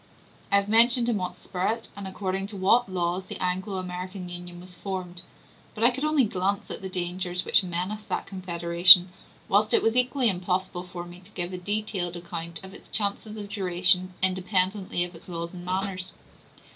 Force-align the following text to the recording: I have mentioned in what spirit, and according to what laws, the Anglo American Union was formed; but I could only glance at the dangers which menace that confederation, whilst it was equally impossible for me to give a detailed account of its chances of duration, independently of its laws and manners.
I 0.51 0.55
have 0.55 0.67
mentioned 0.67 1.09
in 1.09 1.17
what 1.17 1.35
spirit, 1.35 1.89
and 1.95 2.07
according 2.07 2.47
to 2.47 2.57
what 2.57 2.91
laws, 2.91 3.25
the 3.25 3.37
Anglo 3.37 3.75
American 3.77 4.29
Union 4.29 4.59
was 4.59 4.73
formed; 4.73 5.21
but 5.75 5.83
I 5.83 5.91
could 5.91 6.03
only 6.03 6.23
glance 6.23 6.71
at 6.71 6.81
the 6.81 6.89
dangers 6.89 7.45
which 7.45 7.61
menace 7.61 8.03
that 8.05 8.25
confederation, 8.25 9.09
whilst 9.47 9.75
it 9.75 9.83
was 9.83 9.95
equally 9.95 10.27
impossible 10.27 10.81
for 10.85 11.05
me 11.05 11.19
to 11.19 11.29
give 11.29 11.53
a 11.53 11.57
detailed 11.59 12.15
account 12.15 12.59
of 12.63 12.73
its 12.73 12.87
chances 12.87 13.37
of 13.37 13.47
duration, 13.47 14.15
independently 14.23 15.03
of 15.03 15.13
its 15.13 15.29
laws 15.29 15.53
and 15.53 15.63
manners. 15.63 16.13